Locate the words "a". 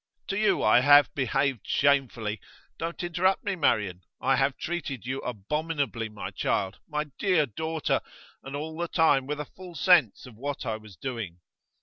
9.39-9.45